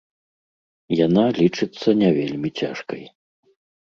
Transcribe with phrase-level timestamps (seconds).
[1.05, 3.03] Яна лічыцца не вельмі цяжкай.